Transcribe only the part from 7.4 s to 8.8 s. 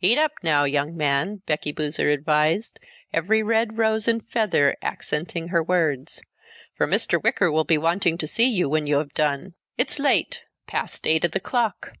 will be wanting to see you